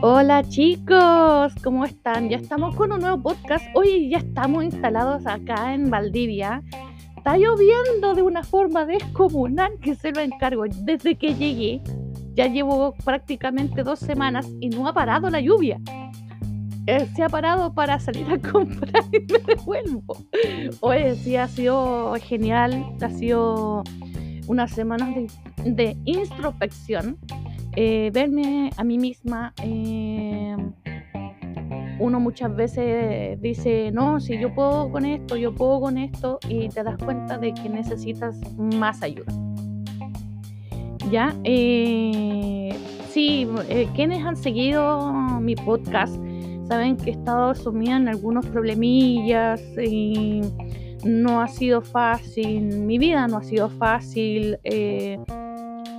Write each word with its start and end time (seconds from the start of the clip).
Hola 0.00 0.44
chicos, 0.44 1.52
¿cómo 1.64 1.84
están? 1.84 2.28
Ya 2.28 2.36
estamos 2.36 2.76
con 2.76 2.92
un 2.92 3.00
nuevo 3.00 3.20
podcast. 3.20 3.64
Hoy 3.74 4.08
ya 4.08 4.18
estamos 4.18 4.62
instalados 4.62 5.26
acá 5.26 5.74
en 5.74 5.90
Valdivia. 5.90 6.62
Está 7.16 7.36
lloviendo 7.36 8.14
de 8.14 8.22
una 8.22 8.44
forma 8.44 8.86
descomunal 8.86 9.72
que 9.80 9.96
se 9.96 10.12
lo 10.12 10.20
encargo. 10.20 10.66
Desde 10.84 11.16
que 11.16 11.34
llegué, 11.34 11.82
ya 12.34 12.46
llevo 12.46 12.94
prácticamente 13.04 13.82
dos 13.82 13.98
semanas 13.98 14.48
y 14.60 14.68
no 14.68 14.86
ha 14.86 14.94
parado 14.94 15.30
la 15.30 15.40
lluvia. 15.40 15.80
Eh, 16.86 17.08
se 17.16 17.24
ha 17.24 17.28
parado 17.28 17.74
para 17.74 17.98
salir 17.98 18.30
a 18.30 18.38
comprar 18.52 19.02
y 19.10 19.32
me 19.32 19.40
devuelvo. 19.40 20.16
Hoy 20.78 21.16
sí 21.16 21.34
ha 21.34 21.48
sido 21.48 22.14
genial, 22.22 22.86
ha 23.02 23.10
sido 23.10 23.82
unas 24.46 24.70
semanas 24.70 25.12
de, 25.12 25.26
de 25.72 25.96
introspección 26.04 27.18
eh, 27.76 28.10
verme 28.12 28.70
a 28.76 28.84
mí 28.84 28.98
misma, 28.98 29.54
eh, 29.62 30.56
uno 32.00 32.20
muchas 32.20 32.54
veces 32.54 33.40
dice, 33.40 33.90
no, 33.92 34.20
si 34.20 34.38
yo 34.38 34.54
puedo 34.54 34.90
con 34.90 35.04
esto, 35.04 35.36
yo 35.36 35.54
puedo 35.54 35.80
con 35.80 35.98
esto, 35.98 36.38
y 36.48 36.68
te 36.68 36.82
das 36.82 36.96
cuenta 36.98 37.38
de 37.38 37.52
que 37.54 37.68
necesitas 37.68 38.38
más 38.56 39.02
ayuda. 39.02 39.32
¿Ya? 41.10 41.34
Eh, 41.44 42.70
sí, 43.10 43.48
quienes 43.94 44.24
han 44.24 44.36
seguido 44.36 45.12
mi 45.40 45.54
podcast 45.54 46.14
saben 46.68 46.96
que 46.96 47.10
he 47.10 47.12
estado 47.14 47.54
sumida 47.54 47.96
en 47.96 48.08
algunos 48.08 48.44
problemillas 48.46 49.62
y 49.82 50.42
no 51.04 51.40
ha 51.40 51.48
sido 51.48 51.80
fácil, 51.80 52.80
mi 52.80 52.98
vida 52.98 53.26
no 53.26 53.38
ha 53.38 53.42
sido 53.42 53.70
fácil 53.70 54.58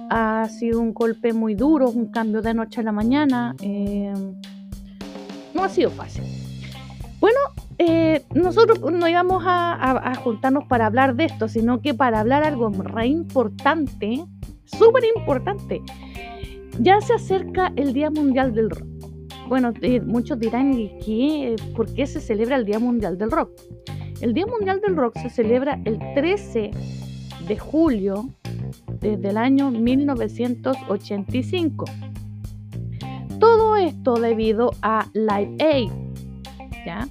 ha 0.10 0.48
sido 0.50 0.80
un 0.80 0.94
golpe 0.94 1.34
muy 1.34 1.56
duro, 1.56 1.90
un 1.90 2.12
cambio 2.12 2.42
de 2.42 2.54
noche 2.54 2.82
a 2.82 2.84
la 2.84 2.92
mañana. 2.92 3.56
Eh, 3.62 4.14
no 5.54 5.64
ha 5.64 5.70
sido 5.70 5.92
fácil. 5.92 6.24
Bueno, 7.20 7.38
eh, 7.78 8.24
nosotros 8.34 8.80
no 8.92 9.08
íbamos 9.08 9.44
a, 9.46 10.16
juntarnos 10.24 10.66
para 10.66 10.88
hablar 10.88 11.16
de 11.16 11.26
esto, 11.26 11.48
sino 11.48 11.82
que 11.82 11.94
para 11.94 12.20
hablar 12.20 12.44
algo 12.44 12.70
re 12.70 13.08
importante, 13.08 14.26
súper 14.66 15.04
importante. 15.16 15.82
Ya 16.80 17.00
se 17.02 17.14
acerca 17.14 17.72
el 17.76 17.94
Día 17.94 18.10
Mundial 18.10 18.54
del 18.54 18.70
Rock. 18.70 18.88
Bueno, 19.48 19.74
eh, 19.82 20.00
muchos 20.02 20.40
dirán, 20.40 20.74
¿qué? 21.04 21.56
¿por 21.76 21.94
qué 21.94 22.06
se 22.06 22.22
celebra 22.22 22.56
el 22.56 22.66
Día 22.66 22.80
Mundial 22.80 23.18
del 23.18 23.32
Rock? 23.32 23.52
El 24.22 24.34
Día 24.34 24.46
Mundial 24.46 24.82
del 24.82 24.96
Rock 24.96 25.18
se 25.20 25.30
celebra 25.30 25.80
el 25.86 26.00
13 26.14 26.72
de 27.48 27.58
julio 27.58 28.30
desde 29.00 29.30
el 29.30 29.38
año 29.38 29.72
1985. 29.72 31.86
Todo 33.40 33.78
esto 33.78 34.16
debido 34.16 34.72
a 34.82 35.08
Live 35.14 35.56
Aid, 35.60 35.92
¿ya? 36.86 37.08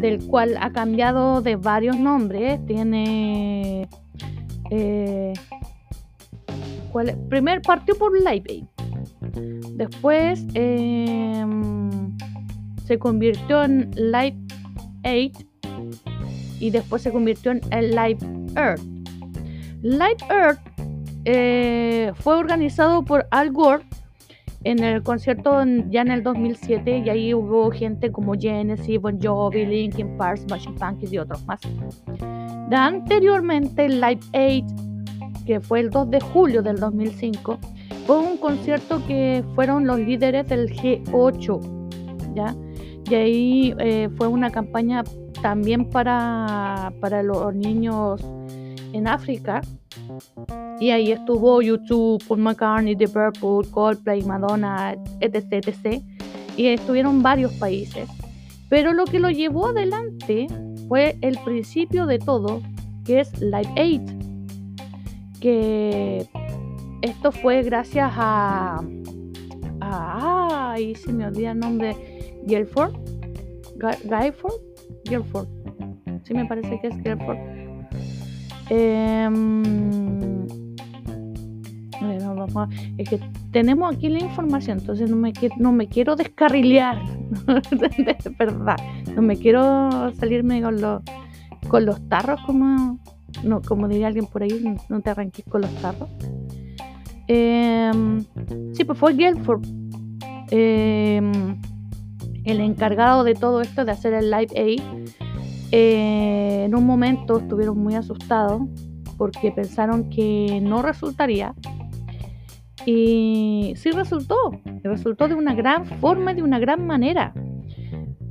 del 0.00 0.26
cual 0.26 0.56
ha 0.60 0.72
cambiado 0.72 1.42
de 1.42 1.56
varios 1.56 1.98
nombres. 1.98 2.64
Tiene. 2.66 3.88
Eh, 4.70 5.34
¿cuál 6.92 7.18
Primer 7.28 7.60
partió 7.62 7.96
por 7.96 8.16
Live 8.18 8.44
Aid. 8.48 8.64
Después 9.76 10.44
em, 10.54 12.16
se 12.84 12.98
convirtió 12.98 13.64
en 13.64 13.90
Live 13.96 14.36
Aid 15.02 15.32
y 16.60 16.70
después 16.70 17.02
se 17.02 17.10
convirtió 17.10 17.50
en 17.52 17.60
Live 17.70 18.18
Earth. 18.56 18.82
Live 19.82 20.18
Earth 20.30 20.60
eh, 21.24 22.12
fue 22.16 22.36
organizado 22.36 23.04
por 23.04 23.26
Al 23.30 23.50
Gore 23.50 23.84
en 24.64 24.82
el 24.82 25.02
concierto 25.02 25.62
ya 25.90 26.00
en 26.00 26.10
el 26.10 26.22
2007 26.22 27.02
y 27.04 27.08
ahí 27.10 27.34
hubo 27.34 27.70
gente 27.70 28.10
como 28.10 28.34
Genesis, 28.34 29.00
Bon 29.00 29.18
Jovi, 29.20 29.66
Linkin 29.66 30.16
Park, 30.16 30.38
Smashing 30.38 30.74
Pumpkins 30.74 31.12
y 31.12 31.18
otros 31.18 31.44
más. 31.46 31.60
De 32.68 32.76
anteriormente 32.76 33.88
Live 33.88 34.20
8, 34.32 34.66
que 35.46 35.60
fue 35.60 35.80
el 35.80 35.90
2 35.90 36.10
de 36.10 36.20
julio 36.20 36.62
del 36.62 36.76
2005, 36.76 37.58
fue 38.06 38.18
un 38.18 38.38
concierto 38.38 39.02
que 39.06 39.44
fueron 39.54 39.86
los 39.86 39.98
líderes 39.98 40.48
del 40.48 40.70
G8, 40.70 42.34
¿ya? 42.34 42.54
Y 43.10 43.14
ahí 43.14 43.74
eh, 43.78 44.08
fue 44.16 44.28
una 44.28 44.50
campaña 44.50 45.04
también 45.42 45.90
para, 45.90 46.90
para 47.00 47.22
los 47.22 47.54
niños 47.54 48.24
en 48.94 49.08
África 49.08 49.60
y 50.80 50.90
ahí 50.90 51.12
estuvo 51.12 51.62
YouTube, 51.62 52.22
Paul 52.26 52.40
McCartney, 52.40 52.96
The 52.96 53.08
Purple, 53.08 53.70
Coldplay, 53.70 54.22
Madonna, 54.22 54.96
etc, 55.20 55.52
etc. 55.52 56.02
Y 56.56 56.66
estuvieron 56.66 57.22
varios 57.22 57.52
países. 57.54 58.08
Pero 58.68 58.92
lo 58.92 59.04
que 59.04 59.20
lo 59.20 59.30
llevó 59.30 59.68
adelante 59.68 60.46
fue 60.88 61.16
el 61.20 61.38
principio 61.44 62.06
de 62.06 62.18
todo, 62.18 62.60
que 63.04 63.20
es 63.20 63.40
Live 63.40 63.72
Aid. 63.76 64.02
Que 65.40 66.26
esto 67.02 67.32
fue 67.32 67.62
gracias 67.62 68.12
a. 68.16 68.82
a 69.80 70.72
ay, 70.72 70.94
se 70.94 71.12
me 71.12 71.26
olvida 71.26 71.52
el 71.52 71.60
nombre. 71.60 71.96
Guilford. 72.46 72.94
Guyford. 73.76 74.60
Guilford. 75.04 75.48
Sí, 76.24 76.34
me 76.34 76.46
parece 76.46 76.80
que 76.80 76.88
es 76.88 76.96
Guilford. 77.02 77.38
Eh, 78.70 79.28
es 82.98 83.08
que 83.08 83.20
tenemos 83.52 83.94
aquí 83.94 84.08
la 84.08 84.20
información, 84.20 84.78
entonces 84.80 85.10
no 85.10 85.16
me, 85.16 85.32
no 85.58 85.72
me 85.72 85.88
quiero 85.88 86.16
descarrilear, 86.16 87.02
de 87.70 88.34
verdad, 88.38 88.76
no 89.14 89.22
me 89.22 89.36
quiero 89.36 90.12
salirme 90.14 90.62
con 90.62 90.80
los, 90.80 91.02
con 91.68 91.84
los 91.84 92.08
tarros, 92.08 92.40
como, 92.46 92.98
no, 93.42 93.62
como 93.62 93.88
diría 93.88 94.08
alguien 94.08 94.26
por 94.26 94.42
ahí, 94.42 94.76
no 94.88 95.00
te 95.00 95.10
arranques 95.10 95.44
con 95.48 95.62
los 95.62 95.74
tarros. 95.76 96.08
Em, 97.26 98.24
sí, 98.74 98.84
pues 98.84 98.98
fue 98.98 99.14
Guilford 99.14 99.64
em, 100.50 101.58
el 102.44 102.60
encargado 102.60 103.24
de 103.24 103.34
todo 103.34 103.62
esto, 103.62 103.84
de 103.84 103.92
hacer 103.92 104.12
el 104.12 104.30
Live 104.30 104.52
Aid. 104.56 104.82
Eh, 105.70 106.64
en 106.66 106.74
un 106.74 106.86
momento 106.86 107.38
estuvieron 107.38 107.78
muy 107.78 107.94
asustados 107.94 108.62
porque 109.16 109.50
pensaron 109.50 110.10
que 110.10 110.60
no 110.62 110.82
resultaría 110.82 111.54
y 112.86 113.74
sí 113.76 113.90
resultó, 113.90 114.60
resultó 114.82 115.28
de 115.28 115.34
una 115.34 115.54
gran 115.54 115.86
forma 115.86 116.32
y 116.32 116.36
de 116.36 116.42
una 116.42 116.58
gran 116.58 116.86
manera, 116.86 117.32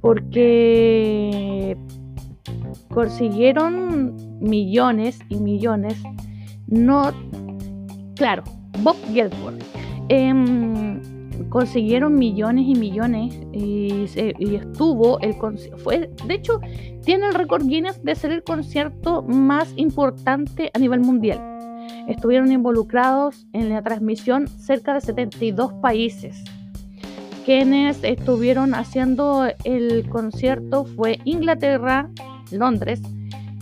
porque 0.01 1.77
consiguieron 2.89 4.15
millones 4.39 5.19
y 5.29 5.37
millones, 5.37 6.01
no, 6.67 7.11
claro, 8.15 8.43
Bob 8.81 8.95
Gelford, 9.13 9.55
em, 10.09 11.01
consiguieron 11.49 12.15
millones 12.15 12.65
y 12.67 12.75
millones 12.75 13.39
y, 13.51 14.05
y 14.39 14.55
estuvo 14.55 15.19
el 15.19 15.35
fue 15.77 16.09
de 16.27 16.33
hecho 16.33 16.59
tiene 17.03 17.27
el 17.27 17.33
récord 17.33 17.65
Guinness 17.65 18.03
de 18.03 18.15
ser 18.15 18.31
el 18.31 18.43
concierto 18.43 19.23
más 19.23 19.73
importante 19.75 20.69
a 20.73 20.79
nivel 20.79 21.01
mundial 21.01 21.52
estuvieron 22.07 22.51
involucrados 22.51 23.45
en 23.53 23.69
la 23.69 23.81
transmisión 23.81 24.47
cerca 24.47 24.93
de 24.93 25.01
72 25.01 25.73
países. 25.73 26.43
Quienes 27.45 28.03
estuvieron 28.03 28.73
haciendo 28.73 29.47
el 29.63 30.07
concierto 30.09 30.85
fue 30.85 31.19
Inglaterra, 31.25 32.09
Londres 32.51 33.01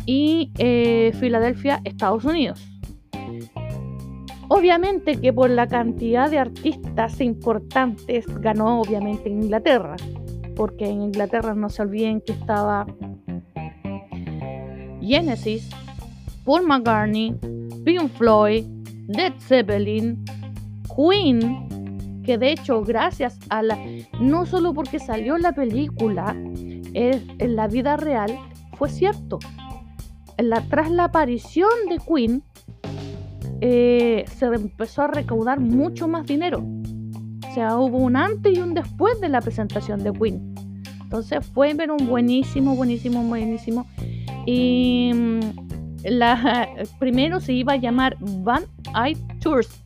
y 0.06 0.52
eh, 0.57 1.13
Filadelfia, 1.19 1.81
Estados 1.84 2.25
Unidos. 2.25 2.68
Obviamente 4.49 5.20
que 5.20 5.32
por 5.32 5.49
la 5.49 5.67
cantidad 5.67 6.29
de 6.29 6.37
artistas 6.37 7.22
importantes 7.22 8.26
ganó 8.41 8.82
obviamente 8.82 9.29
Inglaterra, 9.29 9.96
porque 10.55 10.90
en 10.90 11.03
Inglaterra 11.03 11.55
no 11.55 11.70
se 11.70 11.82
olviden 11.82 12.22
que 12.22 12.34
estaba 12.34 12.85
Genesis, 15.02 15.70
Paul 16.44 16.67
McCartney, 16.67 17.35
Pink 17.84 18.10
Floyd, 18.12 18.66
Led 19.08 19.34
Zeppelin, 19.40 20.24
Queen, 20.96 22.22
que 22.24 22.38
de 22.38 22.52
hecho 22.52 22.82
gracias 22.84 23.40
a 23.50 23.64
la, 23.64 23.78
no 24.20 24.46
solo 24.46 24.74
porque 24.74 25.00
salió 25.00 25.38
la 25.38 25.54
película, 25.54 26.36
en 26.94 27.56
la 27.56 27.68
vida 27.68 27.98
real 27.98 28.38
fue 28.78 28.90
cierto. 28.90 29.40
La, 30.38 30.62
tras 30.62 30.90
la 30.90 31.06
aparición 31.06 31.70
de 31.90 31.98
Queen, 32.00 32.44
eh, 33.62 34.26
se 34.28 34.48
empezó 34.48 35.04
a 35.04 35.08
recaudar 35.08 35.60
mucho 35.60 36.08
más 36.08 36.26
dinero. 36.26 36.66
O 37.48 37.54
sea, 37.54 37.78
hubo 37.78 37.98
un 37.98 38.16
antes 38.16 38.58
y 38.58 38.62
un 38.62 38.74
después 38.74 39.20
de 39.22 39.30
la 39.30 39.42
presentación 39.42 40.04
de 40.04 40.12
Queen. 40.14 40.56
Entonces 41.04 41.46
fue 41.46 41.76
un 41.76 42.08
buenísimo, 42.08 42.76
buenísimo, 42.76 43.22
buenísimo. 43.24 43.86
Y 44.46 45.12
la, 46.03 46.68
primero 47.00 47.40
se 47.40 47.53
iba 47.53 47.74
a 47.74 47.78
llamar 47.78 48.18
Van 48.20 48.64
Eye 48.96 49.18
Tours, 49.42 49.84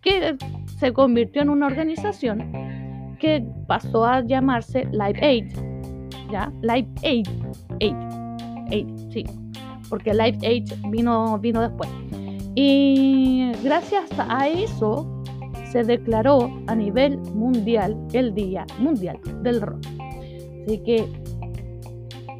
que 0.00 0.36
se 0.78 0.92
convirtió 0.92 1.42
en 1.42 1.50
una 1.50 1.66
organización 1.66 2.52
que 3.18 3.44
pasó 3.66 4.04
a 4.04 4.24
llamarse 4.24 4.84
Live 4.92 5.18
Aid. 5.20 5.52
¿Ya? 6.30 6.52
Live 6.62 6.88
Aid. 7.02 7.26
Aid. 7.80 7.94
Aid, 8.70 8.86
sí. 9.10 9.24
Porque 9.88 10.12
Live 10.12 10.38
Aid 10.42 10.72
vino, 10.90 11.38
vino 11.38 11.62
después. 11.62 11.90
Y 12.54 13.52
gracias 13.62 14.04
a 14.18 14.48
eso 14.48 15.22
se 15.70 15.84
declaró 15.84 16.50
a 16.66 16.74
nivel 16.74 17.18
mundial 17.18 17.96
el 18.12 18.34
Día 18.34 18.66
Mundial 18.78 19.18
del 19.42 19.60
Rock. 19.60 19.86
Así 20.64 20.78
que 20.84 21.06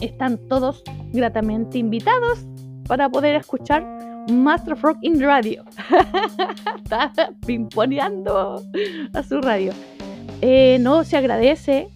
están 0.00 0.38
todos 0.48 0.82
gratamente 1.12 1.78
invitados 1.78 2.46
para 2.88 3.08
poder 3.08 3.36
escuchar 3.36 3.86
Master 4.32 4.76
Rock 4.80 4.98
in 5.02 5.20
Radio. 5.20 5.64
Está 6.82 7.12
pimponeando 7.46 8.62
a 9.12 9.22
su 9.22 9.40
radio. 9.40 9.72
Eh, 10.40 10.78
no 10.80 11.04
se 11.04 11.16
agradece 11.16 11.88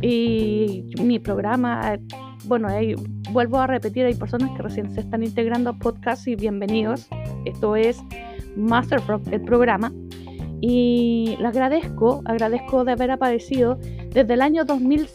y 0.00 0.84
mi 1.00 1.18
programa, 1.18 1.98
bueno, 2.44 2.68
vuelvo 3.30 3.58
a 3.58 3.66
repetir, 3.66 4.04
hay 4.04 4.14
personas 4.14 4.50
que 4.56 4.62
recién 4.62 4.92
se 4.92 5.00
están 5.00 5.22
integrando 5.22 5.70
a 5.70 5.72
podcast 5.74 6.26
y 6.26 6.34
bienvenidos. 6.34 7.08
Esto 7.44 7.76
es 7.76 8.00
Master 8.56 9.00
Rock, 9.06 9.28
el 9.30 9.42
programa. 9.42 9.92
Y 10.60 11.36
le 11.40 11.46
agradezco, 11.46 12.22
agradezco 12.24 12.84
de 12.84 12.92
haber 12.92 13.10
aparecido 13.10 13.78
desde 14.10 14.34
el 14.34 14.42
año 14.42 14.64
2000, 14.64 15.08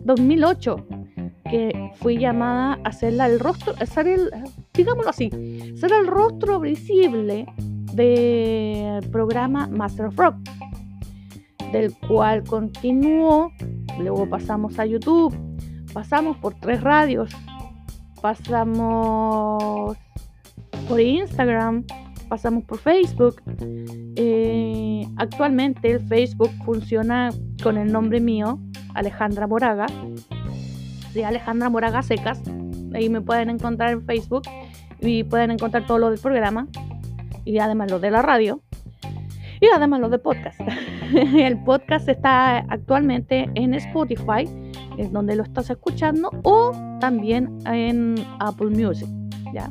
2008 0.00 0.86
que 1.50 1.90
fui 1.96 2.18
llamada 2.18 2.78
a 2.84 2.88
hacer 2.88 3.14
el 3.20 3.40
rostro, 3.40 3.74
ser 3.86 4.06
el, 4.08 4.30
digámoslo 4.74 5.10
así, 5.10 5.30
ser 5.76 5.92
el 5.92 6.06
rostro 6.06 6.60
visible 6.60 7.46
del 7.92 9.08
programa 9.10 9.66
Master 9.68 10.06
of 10.06 10.18
Rock, 10.18 10.36
del 11.72 11.94
cual 12.08 12.44
continuó, 12.44 13.52
luego 13.98 14.28
pasamos 14.28 14.78
a 14.78 14.86
YouTube, 14.86 15.34
pasamos 15.92 16.36
por 16.38 16.54
tres 16.54 16.82
radios, 16.82 17.30
pasamos 18.20 19.96
por 20.88 21.00
Instagram, 21.00 21.84
pasamos 22.28 22.64
por 22.64 22.78
Facebook. 22.78 23.42
Eh, 24.16 25.06
actualmente 25.16 25.90
el 25.92 26.00
Facebook 26.06 26.50
funciona 26.64 27.30
con 27.62 27.76
el 27.76 27.90
nombre 27.90 28.20
mío, 28.20 28.58
Alejandra 28.94 29.46
Moraga 29.46 29.86
de 31.16 31.24
Alejandra 31.24 31.70
Moraga 31.70 32.02
Secas. 32.02 32.42
Ahí 32.94 33.08
me 33.08 33.22
pueden 33.22 33.50
encontrar 33.50 33.90
en 33.90 34.04
Facebook 34.04 34.42
y 35.00 35.24
pueden 35.24 35.50
encontrar 35.50 35.86
todo 35.86 35.98
lo 35.98 36.10
del 36.10 36.20
programa 36.20 36.68
y 37.44 37.58
además 37.58 37.90
lo 37.90 37.98
de 37.98 38.10
la 38.10 38.22
radio 38.22 38.60
y 39.60 39.66
además 39.74 40.00
lo 40.00 40.10
de 40.10 40.18
podcast. 40.18 40.60
el 41.14 41.58
podcast 41.64 42.08
está 42.08 42.58
actualmente 42.58 43.48
en 43.54 43.74
Spotify, 43.74 44.48
es 44.98 45.10
donde 45.10 45.36
lo 45.36 45.42
estás 45.42 45.70
escuchando, 45.70 46.30
o 46.42 46.72
también 47.00 47.58
en 47.66 48.16
Apple 48.38 48.70
Music. 48.70 49.08
¿ya? 49.54 49.70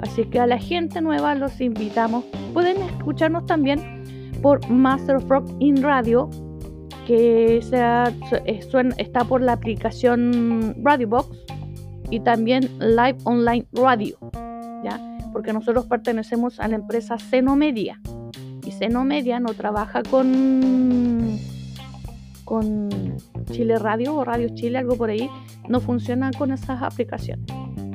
Así 0.00 0.24
que 0.26 0.38
a 0.40 0.46
la 0.46 0.58
gente 0.58 1.00
nueva 1.00 1.34
los 1.34 1.58
invitamos. 1.60 2.24
Pueden 2.52 2.82
escucharnos 2.82 3.46
también 3.46 4.30
por 4.42 4.68
Master 4.68 5.26
Rock 5.26 5.50
in 5.58 5.82
Radio 5.82 6.28
que 7.06 7.60
sea, 7.62 8.12
eh, 8.44 8.60
está 8.98 9.24
por 9.24 9.40
la 9.40 9.52
aplicación 9.52 10.74
Radio 10.82 11.08
Box 11.08 11.38
y 12.10 12.20
también 12.20 12.68
Live 12.78 13.18
Online 13.24 13.66
Radio, 13.72 14.18
¿ya? 14.84 15.00
Porque 15.32 15.52
nosotros 15.52 15.86
pertenecemos 15.86 16.60
a 16.60 16.68
la 16.68 16.76
empresa 16.76 17.16
Media 17.56 18.00
y 18.64 18.86
Media 19.04 19.40
no 19.40 19.54
trabaja 19.54 20.02
con 20.02 21.38
con 22.44 22.88
Chile 23.50 23.76
Radio 23.78 24.14
o 24.14 24.24
Radio 24.24 24.48
Chile, 24.54 24.78
algo 24.78 24.96
por 24.96 25.10
ahí, 25.10 25.28
no 25.68 25.80
funciona 25.80 26.30
con 26.30 26.52
esas 26.52 26.80
aplicaciones. 26.80 27.46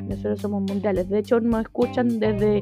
Nosotros 0.10 0.42
somos 0.42 0.62
mundiales. 0.64 1.10
De 1.10 1.20
hecho, 1.20 1.40
nos 1.40 1.62
escuchan 1.62 2.20
desde 2.20 2.62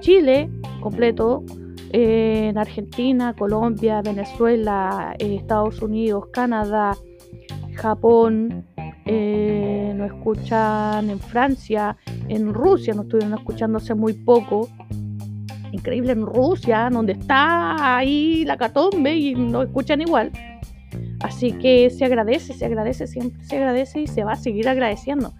Chile 0.00 0.50
completo, 0.80 1.44
en 1.90 2.58
Argentina, 2.58 3.34
Colombia, 3.34 4.02
Venezuela, 4.02 5.14
eh, 5.18 5.36
Estados 5.36 5.80
Unidos, 5.82 6.26
Canadá, 6.32 6.96
Japón, 7.74 8.64
eh, 9.06 9.92
nos 9.96 10.12
escuchan 10.12 11.10
en 11.10 11.20
Francia, 11.20 11.96
en 12.28 12.54
Rusia, 12.54 12.94
nos 12.94 13.04
estuvieron 13.04 13.34
escuchando 13.34 13.78
hace 13.78 13.94
muy 13.94 14.14
poco. 14.14 14.68
Increíble 15.72 16.12
en 16.12 16.24
Rusia, 16.24 16.88
donde 16.90 17.12
está 17.12 17.96
ahí 17.96 18.44
la 18.44 18.56
catombe 18.56 19.16
y 19.16 19.34
nos 19.34 19.66
escuchan 19.66 20.00
igual. 20.00 20.30
Así 21.20 21.52
que 21.52 21.90
se 21.90 22.04
agradece, 22.04 22.54
se 22.54 22.64
agradece, 22.64 23.06
siempre 23.06 23.44
se 23.44 23.56
agradece 23.56 24.02
y 24.02 24.06
se 24.06 24.24
va 24.24 24.32
a 24.32 24.36
seguir 24.36 24.68
agradeciendo. 24.68 25.32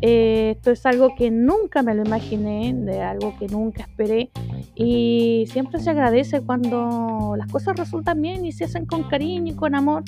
Eh, 0.00 0.52
esto 0.56 0.70
es 0.70 0.84
algo 0.84 1.14
que 1.16 1.30
nunca 1.30 1.82
me 1.82 1.94
lo 1.94 2.04
imaginé, 2.04 2.74
de 2.74 3.00
algo 3.00 3.34
que 3.38 3.46
nunca 3.46 3.82
esperé 3.82 4.30
y 4.74 5.46
siempre 5.50 5.80
se 5.80 5.90
agradece 5.90 6.42
cuando 6.42 7.34
las 7.38 7.50
cosas 7.50 7.76
resultan 7.76 8.20
bien 8.20 8.44
y 8.44 8.52
se 8.52 8.64
hacen 8.64 8.86
con 8.86 9.04
cariño 9.04 9.52
y 9.52 9.56
con 9.56 9.74
amor, 9.74 10.02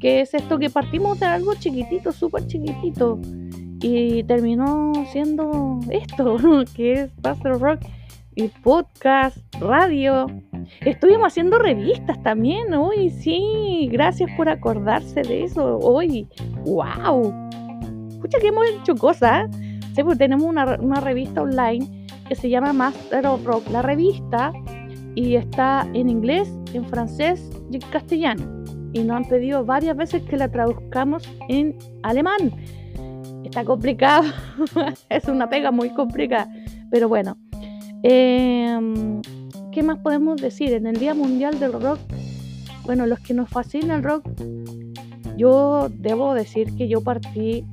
que 0.00 0.22
es 0.22 0.34
esto 0.34 0.58
que 0.58 0.70
partimos 0.70 1.20
de 1.20 1.26
algo 1.26 1.54
chiquitito, 1.54 2.10
súper 2.10 2.46
chiquitito 2.46 3.20
y 3.80 4.22
terminó 4.24 4.92
siendo 5.12 5.80
esto, 5.90 6.36
que 6.74 6.92
es 6.94 7.10
Pastor 7.20 7.60
Rock 7.60 7.80
y 8.34 8.48
podcast, 8.48 9.36
radio. 9.60 10.26
Estuvimos 10.80 11.28
haciendo 11.28 11.58
revistas 11.58 12.22
también 12.22 12.72
hoy, 12.74 13.10
sí, 13.10 13.88
gracias 13.92 14.30
por 14.36 14.48
acordarse 14.48 15.22
de 15.22 15.44
eso 15.44 15.78
hoy. 15.78 16.28
¡Wow! 16.64 17.41
Escucha 18.22 18.38
que 18.38 18.48
hemos 18.48 18.64
hecho 18.68 18.94
cosas. 18.94 19.50
Sí, 19.94 20.02
pues 20.04 20.16
tenemos 20.16 20.46
una, 20.46 20.76
una, 20.80 21.00
revista 21.00 21.42
online 21.42 22.06
que 22.28 22.36
se 22.36 22.48
llama 22.48 22.72
Master 22.72 23.26
of 23.26 23.44
Rock, 23.44 23.68
la 23.70 23.82
revista, 23.82 24.52
y 25.16 25.34
está 25.34 25.86
en 25.92 26.08
inglés, 26.08 26.48
en 26.72 26.86
francés 26.86 27.50
y 27.70 27.76
en 27.76 27.82
castellano. 27.90 28.64
Y 28.92 29.02
nos 29.02 29.16
han 29.16 29.24
pedido 29.24 29.64
varias 29.64 29.96
veces 29.96 30.22
que 30.22 30.36
la 30.36 30.48
traduzcamos 30.48 31.28
en 31.48 31.76
alemán. 32.04 32.52
Está 33.44 33.64
complicado, 33.64 34.30
es 35.10 35.24
una 35.24 35.48
pega 35.48 35.72
muy 35.72 35.90
complicada, 35.90 36.48
pero 36.90 37.08
bueno. 37.08 37.36
Em, 38.04 39.20
¿Qué 39.72 39.82
más 39.82 39.98
podemos 39.98 40.40
decir? 40.40 40.72
En 40.72 40.86
el 40.86 40.96
Día 40.96 41.14
Mundial 41.14 41.58
del 41.58 41.72
Rock, 41.72 41.98
bueno, 42.84 43.06
los 43.06 43.18
que 43.20 43.34
nos 43.34 43.48
fascina 43.48 43.96
el 43.96 44.02
rock, 44.02 44.28
yo 45.36 45.88
debo 45.90 46.34
decir 46.34 46.74
que 46.76 46.88
yo 46.88 47.02
partí 47.02 47.64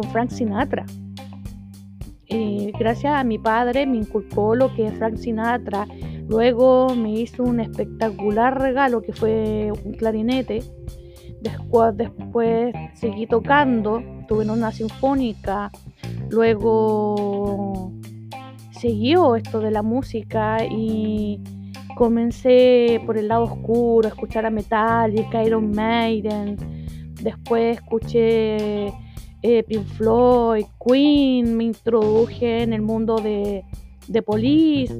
con 0.00 0.10
Frank 0.10 0.30
Sinatra. 0.30 0.84
Gracias 2.78 3.14
a 3.14 3.24
mi 3.24 3.38
padre 3.38 3.86
me 3.86 3.96
inculcó 3.96 4.54
lo 4.54 4.74
que 4.74 4.88
es 4.88 4.94
Frank 4.98 5.16
Sinatra. 5.16 5.86
Luego 6.28 6.94
me 6.94 7.12
hizo 7.12 7.42
un 7.42 7.60
espectacular 7.60 8.60
regalo 8.60 9.00
que 9.00 9.14
fue 9.14 9.70
un 9.84 9.92
clarinete. 9.92 10.62
Después, 11.40 11.96
después 11.96 12.74
seguí 12.94 13.26
tocando, 13.26 14.02
tuve 14.28 14.44
en 14.44 14.50
una 14.50 14.70
sinfónica. 14.70 15.70
Luego 16.28 17.92
siguió 18.72 19.36
esto 19.36 19.60
de 19.60 19.70
la 19.70 19.82
música 19.82 20.58
y 20.70 21.40
comencé 21.96 23.00
por 23.06 23.16
el 23.16 23.28
lado 23.28 23.44
oscuro, 23.44 24.08
a 24.08 24.10
escuchar 24.10 24.44
a 24.44 24.50
Metallica, 24.50 25.42
Iron 25.42 25.70
Maiden. 25.70 26.56
Después 27.22 27.78
escuché 27.78 28.92
eh, 29.46 29.62
Pink 29.62 29.86
Floyd, 29.86 30.66
Queen, 30.84 31.56
me 31.56 31.64
introduje 31.64 32.64
en 32.64 32.72
el 32.72 32.82
mundo 32.82 33.16
de, 33.16 33.64
de 34.08 34.22
Police, 34.22 34.92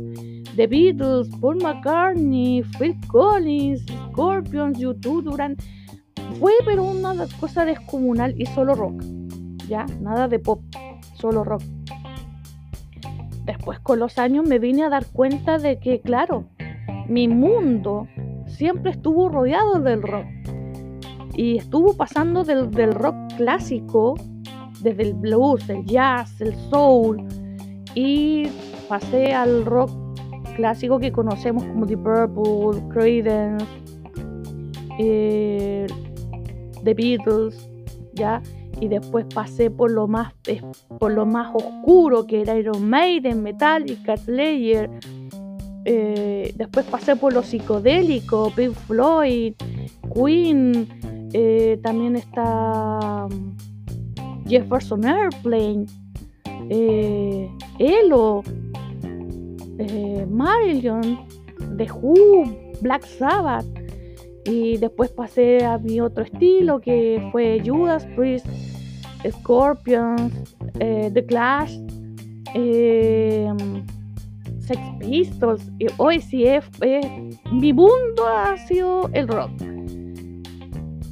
The 0.55 0.69
Beatles, 0.69 1.29
Paul 1.41 1.57
McCartney, 1.61 2.63
Phil 2.79 2.95
Collins, 3.09 3.85
Scorpions, 4.11 4.79
YouTube, 4.79 5.25
Duran. 5.25 5.57
Fue 6.39 6.53
pero 6.65 6.85
una 6.85 7.15
cosa 7.41 7.65
descomunal 7.65 8.41
y 8.41 8.47
solo 8.47 8.77
rock, 8.77 9.03
ya, 9.69 9.85
nada 10.01 10.29
de 10.29 10.39
pop, 10.39 10.61
solo 11.15 11.43
rock. 11.43 11.63
Después 13.47 13.81
con 13.81 13.99
los 13.99 14.17
años 14.19 14.47
me 14.47 14.61
vine 14.61 14.85
a 14.85 14.89
dar 14.89 15.07
cuenta 15.07 15.59
de 15.59 15.81
que, 15.81 16.01
claro, 16.01 16.45
mi 17.09 17.27
mundo 17.27 18.07
siempre 18.47 18.93
estuvo 18.93 19.29
rodeado 19.29 19.81
del 19.81 20.03
rock 20.03 20.27
y 21.37 21.59
estuvo 21.59 21.97
pasando 21.97 22.45
del, 22.45 22.95
rock 22.95 23.15
clásico, 23.37 24.15
desde 24.87 25.03
el 25.03 25.15
blues, 25.15 25.69
el 25.69 25.85
jazz, 25.85 26.41
el 26.41 26.55
soul, 26.71 27.21
y 27.97 28.47
pasé 28.89 29.35
al 29.35 29.65
rock 29.65 29.91
clásico 30.55 31.01
que 31.01 31.11
conocemos 31.11 31.65
como 31.65 31.87
The 31.87 31.97
Purple, 31.97 32.83
Creedence, 32.93 33.67
eh, 35.01 35.87
The 36.85 36.95
Beatles, 36.95 37.69
¿ya? 38.15 38.41
Y 38.81 38.87
después 38.87 39.27
pasé 39.35 39.71
por 39.71 39.91
lo 39.91 40.07
más 40.07 40.33
por 41.01 41.13
lo 41.13 41.27
más 41.27 41.53
oscuro 41.55 42.27
que 42.27 42.43
era 42.43 42.57
Iron 42.57 42.89
Maiden, 42.89 43.43
Metallica, 43.43 44.17
Slayer. 44.17 44.89
Eh, 45.85 46.53
después 46.57 46.87
pasé 46.87 47.17
por 47.17 47.33
lo 47.33 47.43
psicodélico, 47.43 48.53
Pink 48.55 48.73
Floyd, 48.73 49.55
Queen, 50.15 50.89
eh, 51.33 51.79
también 51.83 52.17
está 52.17 53.27
Jefferson 54.47 55.05
Airplane, 55.05 55.87
eh, 56.71 57.51
Elo, 57.79 58.43
eh, 59.79 60.27
Marillion, 60.29 61.19
The 61.77 61.89
Who, 61.91 62.45
Black 62.81 63.05
Sabbath. 63.05 63.67
Y 64.45 64.77
después 64.77 65.11
pasé 65.11 65.65
a 65.65 65.79
mi 65.79 66.01
otro 66.01 66.23
estilo 66.23 66.81
que 66.81 67.29
fue 67.33 67.61
Judas 67.65 68.07
Priest, 68.15 68.47
Scorpions, 69.29 70.33
The 70.75 71.27
Clash, 71.27 71.77
Sex 74.61 74.81
Pistols. 75.01 75.69
Y 75.81 75.87
hoy 75.97 76.21
sí 76.21 76.45
es, 76.45 76.65
mi 77.51 77.73
mundo 77.73 78.27
ha 78.29 78.57
sido 78.69 79.11
el 79.13 79.27
rock. 79.27 79.51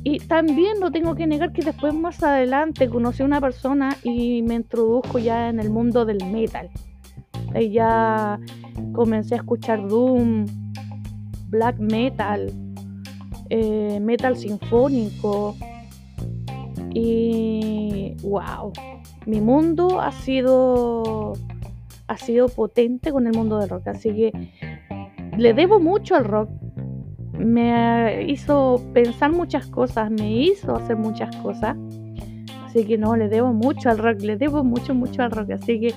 Y 0.06 0.18
también 0.18 0.78
no 0.80 0.92
tengo 0.92 1.14
que 1.14 1.26
negar 1.26 1.52
que 1.52 1.62
después 1.62 1.94
más 1.94 2.22
adelante 2.22 2.90
conocí 2.90 3.22
a 3.22 3.26
una 3.26 3.40
persona 3.40 3.96
y 4.02 4.42
me 4.42 4.56
introdujo 4.56 5.18
ya 5.18 5.48
en 5.48 5.60
el 5.60 5.70
mundo 5.70 6.04
del 6.04 6.18
metal. 6.30 6.68
Y 7.58 7.70
ya 7.70 8.38
comencé 8.92 9.34
a 9.34 9.38
escuchar 9.38 9.88
Doom, 9.88 10.44
Black 11.48 11.78
Metal, 11.78 12.52
eh, 13.48 13.98
Metal 13.98 14.36
Sinfónico. 14.36 15.56
Y 16.92 18.14
wow, 18.22 18.72
mi 19.24 19.40
mundo 19.40 20.00
ha 20.00 20.12
sido 20.12 21.32
ha 22.06 22.16
sido 22.18 22.48
potente 22.48 23.10
con 23.10 23.26
el 23.26 23.32
mundo 23.34 23.58
del 23.58 23.70
rock. 23.70 23.88
Así 23.88 24.10
que 24.10 24.32
le 25.38 25.54
debo 25.54 25.80
mucho 25.80 26.14
al 26.14 26.24
rock. 26.24 26.50
Me 27.38 28.24
hizo 28.28 28.80
pensar 28.92 29.32
muchas 29.32 29.66
cosas, 29.66 30.10
me 30.10 30.30
hizo 30.30 30.76
hacer 30.76 30.96
muchas 30.96 31.34
cosas. 31.36 31.76
Así 32.66 32.84
que 32.84 32.98
no, 32.98 33.16
le 33.16 33.28
debo 33.28 33.52
mucho 33.52 33.90
al 33.90 33.98
rock, 33.98 34.20
le 34.20 34.36
debo 34.36 34.64
mucho, 34.64 34.94
mucho 34.94 35.22
al 35.22 35.30
rock. 35.30 35.50
Así 35.50 35.80
que 35.80 35.94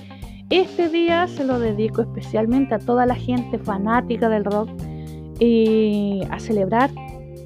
este 0.50 0.88
día 0.88 1.26
se 1.26 1.44
lo 1.44 1.58
dedico 1.58 2.02
especialmente 2.02 2.74
a 2.74 2.78
toda 2.78 3.04
la 3.04 3.14
gente 3.14 3.58
fanática 3.58 4.28
del 4.28 4.44
rock 4.44 4.70
y 5.40 6.22
a 6.30 6.38
celebrar, 6.38 6.90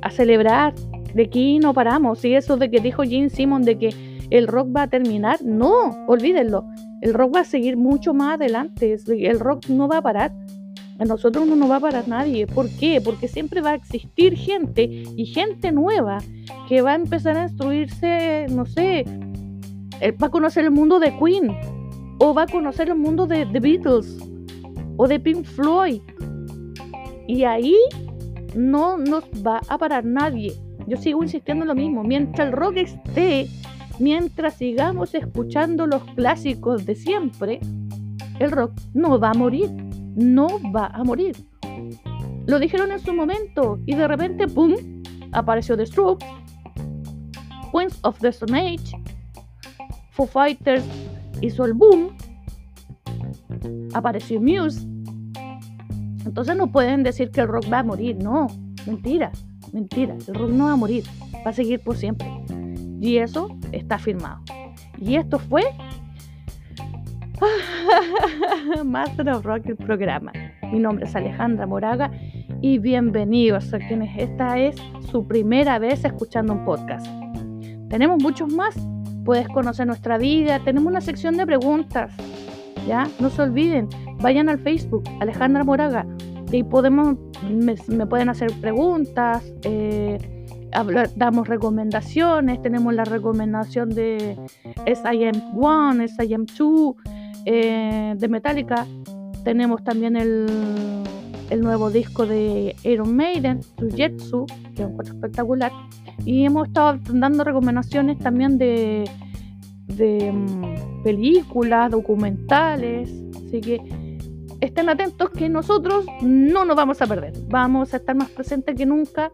a 0.03 0.11
celebrar. 0.11 0.75
De 1.15 1.25
aquí 1.25 1.59
no 1.59 1.75
paramos. 1.75 2.25
Y 2.25 2.35
eso 2.35 2.57
de 2.57 2.71
que 2.71 2.81
dijo 2.81 3.03
Gene 3.03 3.29
Simon 3.29 3.63
de 3.63 3.77
que 3.79 3.91
el 4.31 4.47
rock 4.47 4.69
va 4.75 4.83
a 4.83 4.87
terminar, 4.89 5.43
no, 5.43 6.07
olvídenlo. 6.07 6.65
El 7.03 7.13
rock 7.13 7.37
va 7.37 7.41
a 7.41 7.45
seguir 7.45 7.77
mucho 7.77 8.15
más 8.15 8.35
adelante. 8.35 8.97
El 9.09 9.41
rock 9.41 9.69
no 9.69 9.89
va 9.89 9.99
a 9.99 10.03
parar. 10.03 10.33
A 10.99 11.05
nosotros 11.05 11.47
no 11.47 11.57
nos 11.57 11.71
va 11.71 11.77
a 11.77 11.81
parar 11.81 12.07
nadie. 12.07 12.47
¿Por 12.47 12.69
qué? 12.69 13.01
Porque 13.01 13.29
siempre 13.29 13.61
va 13.61 13.71
a 13.71 13.75
existir 13.75 14.37
gente 14.37 14.85
y 14.85 15.27
gente 15.27 15.73
nueva 15.73 16.19
que 16.69 16.83
va 16.83 16.93
a 16.93 16.97
empezar 16.97 17.37
a 17.37 17.45
instruirse, 17.45 18.47
no 18.51 18.67
sé, 18.67 19.05
eh, 20.01 20.13
va 20.13 20.27
a 20.27 20.31
conocer 20.31 20.65
el 20.65 20.71
mundo 20.71 20.99
de 20.99 21.17
Queen 21.19 21.57
o 22.19 22.35
va 22.35 22.43
a 22.43 22.47
conocer 22.47 22.89
el 22.89 22.97
mundo 22.97 23.27
de 23.27 23.47
The 23.47 23.61
Beatles 23.61 24.19
o 24.97 25.09
de 25.09 25.19
Pink 25.19 25.45
Floyd. 25.45 26.03
Y 27.27 27.45
ahí 27.45 27.77
no 28.55 28.99
nos 28.99 29.25
va 29.47 29.61
a 29.69 29.79
parar 29.79 30.05
nadie. 30.05 30.55
Yo 30.87 30.97
sigo 30.97 31.23
insistiendo 31.23 31.65
en 31.65 31.69
lo 31.69 31.75
mismo. 31.75 32.03
Mientras 32.03 32.49
el 32.49 32.53
rock 32.53 32.77
esté, 32.77 33.49
mientras 33.99 34.55
sigamos 34.55 35.15
escuchando 35.15 35.87
los 35.87 36.03
clásicos 36.15 36.85
de 36.85 36.95
siempre, 36.95 37.61
el 38.39 38.51
rock 38.51 38.73
no 38.93 39.19
va 39.19 39.31
a 39.31 39.35
morir, 39.35 39.71
no 40.15 40.49
va 40.73 40.87
a 40.87 41.05
morir. 41.05 41.37
Lo 42.47 42.59
dijeron 42.59 42.91
en 42.93 43.01
su 43.01 43.13
momento 43.13 43.79
y 43.87 43.95
de 43.95 44.09
repente, 44.09 44.49
¡pum!, 44.49 44.75
apareció 45.33 45.77
The 45.77 45.87
Strokes, 45.87 46.27
Queens 47.73 47.99
of 48.03 48.19
the 48.19 48.29
Stone 48.29 48.59
Age, 48.59 49.01
Foo 50.11 50.27
Fighters 50.27 50.85
hizo 51.41 51.65
el 51.65 51.75
boom, 51.75 52.17
apareció 53.95 54.41
Muse. 54.41 54.87
Entonces 56.25 56.57
no 56.57 56.71
pueden 56.71 57.03
decir 57.03 57.31
que 57.31 57.41
el 57.41 57.49
rock 57.49 57.67
va 57.73 57.81
a 57.81 57.85
morir, 57.85 58.17
no, 58.23 58.47
mentira, 58.87 59.33
mentira, 59.73 60.15
el 60.27 60.35
rock 60.35 60.51
no 60.51 60.67
va 60.67 60.73
a 60.73 60.77
morir, 60.77 61.05
va 61.45 61.51
a 61.51 61.53
seguir 61.53 61.81
por 61.81 61.97
siempre. 61.97 62.29
Y 63.01 63.17
eso 63.17 63.49
está 63.73 63.99
firmado. 63.99 64.41
Y 64.99 65.17
esto 65.17 65.39
fue 65.39 65.63
Master 68.85 69.29
of 69.31 69.45
Rock 69.45 69.67
el 69.67 69.77
programa. 69.77 70.33
Mi 70.73 70.79
nombre 70.79 71.05
es 71.05 71.15
Alejandra 71.15 71.67
Moraga 71.67 72.11
y 72.61 72.79
bienvenidos 72.79 73.73
a 73.75 73.79
quienes 73.79 74.17
esta 74.19 74.59
es 74.59 74.77
su 75.11 75.27
primera 75.27 75.79
vez 75.79 76.05
escuchando 76.05 76.55
un 76.55 76.65
podcast. 76.65 77.07
Tenemos 77.89 78.23
muchos 78.23 78.53
más. 78.53 78.77
Puedes 79.25 79.49
conocer 79.49 79.87
nuestra 79.87 80.19
vida. 80.19 80.61
Tenemos 80.61 80.91
una 80.91 81.01
sección 81.01 81.37
de 81.37 81.47
preguntas. 81.47 82.13
Ya, 82.87 83.07
no 83.21 83.31
se 83.31 83.43
olviden. 83.43 83.89
Vayan 84.21 84.49
al 84.49 84.59
Facebook 84.59 85.05
Alejandra 85.21 85.65
Moraga 85.65 86.07
y 86.51 86.63
podemos 86.63 87.17
me, 87.49 88.07
pueden 88.07 88.29
hacer 88.29 88.51
preguntas. 88.61 89.53
Eh, 89.63 90.19
damos 91.17 91.49
recomendaciones, 91.49 92.63
tenemos 92.63 92.95
la 92.95 93.05
recomendación 93.05 93.91
de 93.91 94.39
SIM1, 94.87 96.09
SIM2, 96.17 96.97
eh, 97.45 98.15
de 98.17 98.29
Metallica, 98.29 98.87
tenemos 99.45 99.83
también 99.83 100.17
el, 100.17 100.47
el, 101.51 101.61
nuevo 101.61 101.91
disco 101.91 102.27
de 102.27 102.77
Iron 102.85 103.15
Maiden, 103.17 103.61
Sujetsu, 103.79 104.47
que 104.75 104.83
es 104.83 104.89
un 104.89 105.05
espectacular, 105.05 105.73
y 106.25 106.45
hemos 106.45 106.69
estado 106.69 106.99
dando 107.13 107.45
recomendaciones 107.45 108.19
también 108.19 108.59
de, 108.59 109.05
de 109.89 110.33
mm, 110.33 111.03
películas, 111.03 111.91
documentales, 111.91 113.11
así 113.37 113.61
que 113.61 113.81
estén 114.61 114.89
atentos 114.89 115.31
que 115.31 115.49
nosotros 115.49 116.07
no 116.23 116.65
nos 116.65 116.77
vamos 116.77 117.03
a 117.03 117.07
perder, 117.07 117.33
vamos 117.49 117.93
a 117.93 117.97
estar 117.97 118.15
más 118.15 118.31
presentes 118.31 118.77
que 118.77 118.87
nunca. 118.87 119.31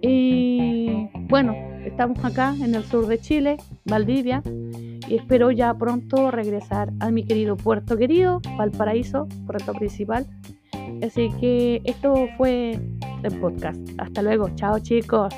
Y 0.00 1.08
bueno, 1.28 1.54
estamos 1.84 2.22
acá 2.24 2.54
en 2.60 2.74
el 2.74 2.84
sur 2.84 3.06
de 3.06 3.18
Chile, 3.18 3.56
Valdivia, 3.84 4.42
y 5.08 5.16
espero 5.16 5.50
ya 5.50 5.74
pronto 5.74 6.30
regresar 6.30 6.92
a 7.00 7.10
mi 7.10 7.24
querido 7.24 7.56
puerto 7.56 7.96
querido, 7.96 8.40
Valparaíso, 8.56 9.26
puerto 9.46 9.72
principal. 9.72 10.26
Así 11.02 11.30
que 11.40 11.80
esto 11.84 12.28
fue 12.36 12.78
el 13.22 13.40
podcast. 13.40 13.78
Hasta 13.98 14.22
luego, 14.22 14.50
chao 14.54 14.78
chicos. 14.78 15.32